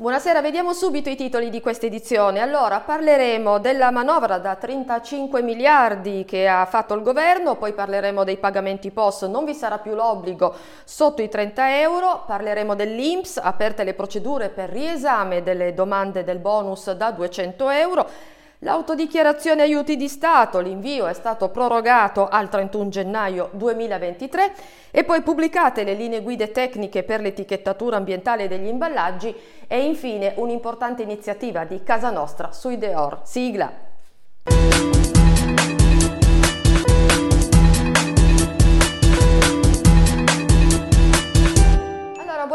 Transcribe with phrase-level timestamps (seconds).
[0.00, 2.38] Buonasera, vediamo subito i titoli di questa edizione.
[2.38, 8.36] Allora, parleremo della manovra da 35 miliardi che ha fatto il governo, poi parleremo dei
[8.36, 13.94] pagamenti POS, non vi sarà più l'obbligo sotto i 30 euro, parleremo dell'INPS, aperte le
[13.94, 18.08] procedure per riesame delle domande del bonus da 200 euro
[18.62, 24.52] L'autodichiarazione aiuti di Stato, l'invio è stato prorogato al 31 gennaio 2023
[24.90, 29.32] e poi pubblicate le linee guide tecniche per l'etichettatura ambientale degli imballaggi
[29.68, 33.20] e infine un'importante iniziativa di Casa Nostra sui Deor.
[33.22, 33.70] Sigla!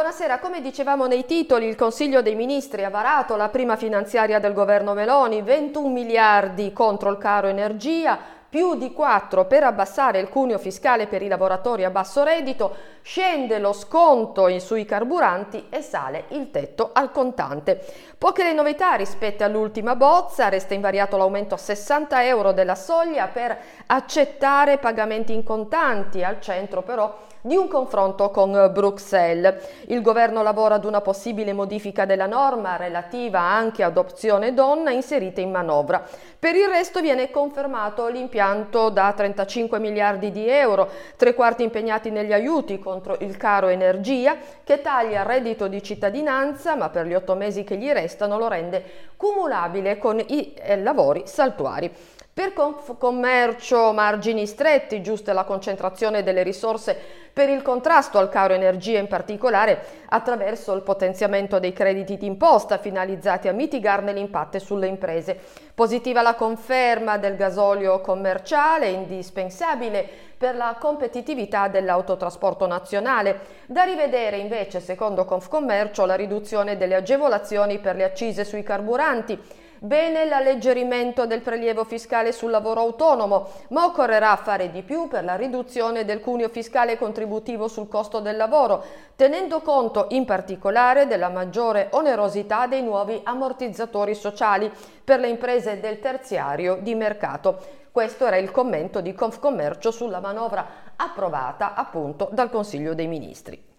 [0.03, 0.39] Buonasera.
[0.39, 4.93] Come dicevamo nei titoli, il Consiglio dei Ministri ha varato la prima finanziaria del governo
[4.93, 11.07] Meloni, 21 miliardi contro il caro energia, più di 4 per abbassare il cuneo fiscale
[11.07, 16.91] per i lavoratori a basso reddito, scende lo sconto sui carburanti e sale il tetto
[16.93, 17.83] al contante.
[18.17, 23.55] Poche le novità rispetto all'ultima bozza, resta invariato l'aumento a 60 euro della soglia per
[23.87, 27.13] accettare pagamenti in contanti, al centro però
[27.45, 29.83] di un confronto con Bruxelles.
[29.87, 35.41] Il governo lavora ad una possibile modifica della norma relativa anche ad opzione donna inserita
[35.41, 36.01] in manovra.
[36.39, 42.31] Per il resto viene confermato l'impianto da 35 miliardi di euro, tre quarti impegnati negli
[42.31, 47.33] aiuti contro il caro energia, che taglia il reddito di cittadinanza, ma per gli otto
[47.33, 48.83] mesi che gli restano lo rende
[49.17, 51.91] cumulabile con i eh, lavori saltuari.
[52.31, 52.53] Per
[52.97, 59.07] commercio margini stretti, giusta la concentrazione delle risorse per il contrasto al caro energia in
[59.07, 65.39] particolare attraverso il potenziamento dei crediti d'imposta finalizzati a mitigarne l'impatto sulle imprese.
[65.73, 70.07] Positiva la conferma del gasolio commerciale, indispensabile
[70.37, 73.39] per la competitività dell'autotrasporto nazionale.
[73.65, 80.23] Da rivedere invece, secondo Confcommercio, la riduzione delle agevolazioni per le accise sui carburanti Bene
[80.23, 86.05] l'alleggerimento del prelievo fiscale sul lavoro autonomo, ma occorrerà fare di più per la riduzione
[86.05, 88.81] del cuneo fiscale contributivo sul costo del lavoro,
[89.17, 94.71] tenendo conto in particolare della maggiore onerosità dei nuovi ammortizzatori sociali
[95.03, 97.59] per le imprese del terziario di mercato.
[97.91, 103.72] Questo era il commento di Confcommercio sulla manovra approvata appunto dal Consiglio dei Ministri.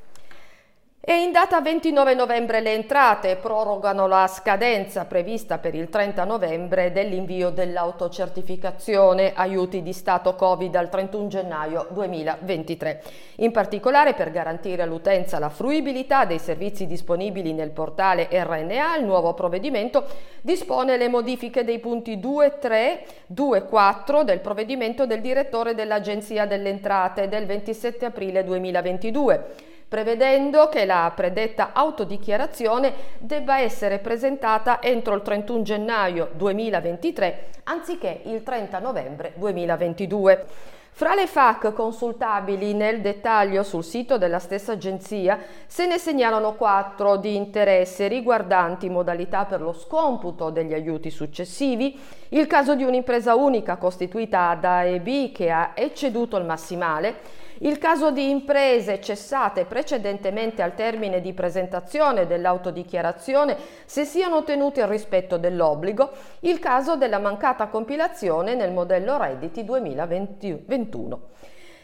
[1.10, 6.92] E in data 29 novembre le entrate prorogano la scadenza prevista per il 30 novembre
[6.92, 13.02] dell'invio dell'autocertificazione aiuti di Stato Covid al 31 gennaio 2023.
[13.36, 19.32] In particolare per garantire all'utenza la fruibilità dei servizi disponibili nel portale RNA, il nuovo
[19.32, 20.04] provvedimento
[20.42, 26.68] dispone le modifiche dei punti 2, 3, 2, 4 del provvedimento del direttore dell'Agenzia delle
[26.68, 35.22] Entrate del 27 aprile 2022 prevedendo che la predetta autodichiarazione debba essere presentata entro il
[35.22, 40.46] 31 gennaio 2023 anziché il 30 novembre 2022.
[40.98, 45.38] Fra le FAC consultabili nel dettaglio sul sito della stessa agenzia
[45.68, 51.96] se ne segnalano quattro di interesse riguardanti modalità per lo scomputo degli aiuti successivi,
[52.30, 58.10] il caso di un'impresa unica costituita da EB che ha ecceduto il massimale, il caso
[58.10, 66.10] di imprese cessate precedentemente al termine di presentazione dell'autodichiarazione se siano tenuti al rispetto dell'obbligo,
[66.40, 71.20] il caso della mancata compilazione nel modello redditi 2021.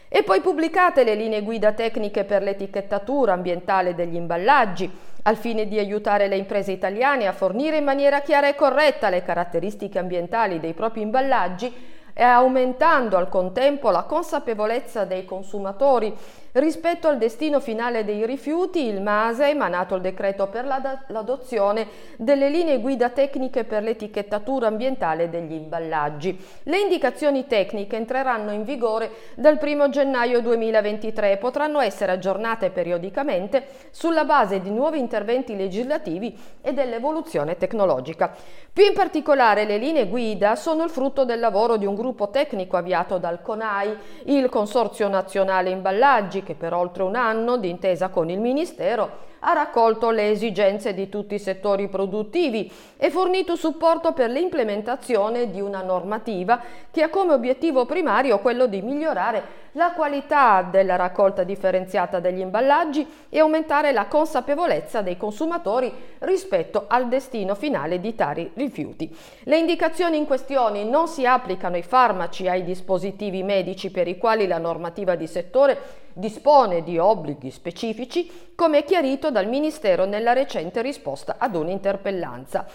[0.07, 4.89] E poi pubblicate le linee guida tecniche per l'etichettatura ambientale degli imballaggi,
[5.23, 9.23] al fine di aiutare le imprese italiane a fornire in maniera chiara e corretta le
[9.23, 11.73] caratteristiche ambientali dei propri imballaggi
[12.17, 16.15] e aumentando al contempo la consapevolezza dei consumatori
[16.55, 21.85] Rispetto al destino finale dei rifiuti, il MASE ha emanato il decreto per l'adozione
[22.15, 26.39] delle linee guida tecniche per l'etichettatura ambientale degli imballaggi.
[26.63, 33.65] Le indicazioni tecniche entreranno in vigore dal 1 gennaio 2023 e potranno essere aggiornate periodicamente
[33.91, 38.33] sulla base di nuovi interventi legislativi e dell'evoluzione tecnologica.
[38.71, 42.77] Più in particolare le linee guida sono il frutto del lavoro di un gruppo tecnico
[42.77, 43.97] avviato dal CONAI,
[44.27, 50.09] il Consorzio Nazionale Imballaggi, che per oltre un anno, d'intesa con il Ministero, ha raccolto
[50.09, 56.59] le esigenze di tutti i settori produttivi e fornito supporto per l'implementazione di una normativa
[56.89, 63.05] che ha come obiettivo primario quello di migliorare la qualità della raccolta differenziata degli imballaggi
[63.29, 69.13] e aumentare la consapevolezza dei consumatori rispetto al destino finale di tali rifiuti.
[69.43, 74.17] Le indicazioni in questione non si applicano ai farmaci e ai dispositivi medici per i
[74.17, 80.81] quali la normativa di settore dispone di obblighi specifici, come chiarito dal Ministero nella recente
[80.81, 82.65] risposta ad un'interpellanza.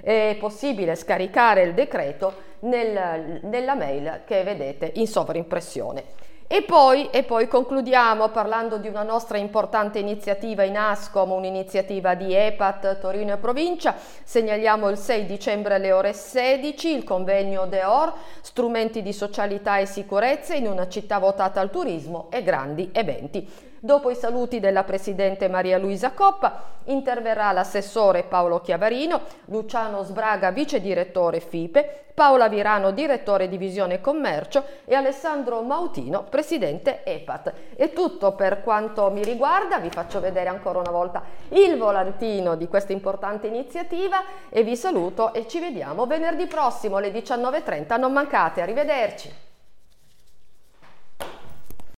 [0.00, 6.04] È possibile scaricare il decreto nel, nella mail che vedete in sovraimpressione.
[6.50, 12.32] E poi, e poi, concludiamo parlando di una nostra importante iniziativa in ASCOM, un'iniziativa di
[12.32, 13.94] EPAT Torino e provincia.
[14.24, 20.54] Segnaliamo il 6 dicembre alle ore 16 il convegno DEOR, strumenti di socialità e sicurezza
[20.54, 23.46] in una città votata al turismo e grandi eventi.
[23.80, 30.80] Dopo i saluti della Presidente Maria Luisa Coppa, interverrà l'assessore Paolo Chiavarino, Luciano Sbraga, vice
[30.80, 37.52] direttore FIPE, Paola Virano, direttore divisione commercio e Alessandro Mautino, presidente EPAT.
[37.76, 42.66] È tutto per quanto mi riguarda, vi faccio vedere ancora una volta il volantino di
[42.66, 48.60] questa importante iniziativa e vi saluto e ci vediamo venerdì prossimo alle 19.30, non mancate,
[48.60, 49.46] arrivederci.